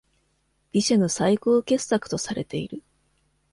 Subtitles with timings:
[0.73, 2.81] ヴィシェの最高傑作とされている。